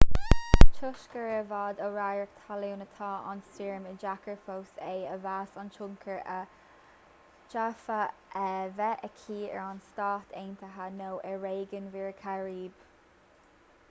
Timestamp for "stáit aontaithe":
9.93-10.91